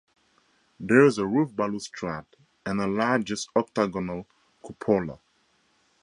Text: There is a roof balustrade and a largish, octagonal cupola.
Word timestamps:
There 0.79 1.05
is 1.05 1.19
a 1.19 1.27
roof 1.27 1.55
balustrade 1.55 2.25
and 2.65 2.81
a 2.81 2.87
largish, 2.87 3.45
octagonal 3.55 4.25
cupola. 4.65 5.19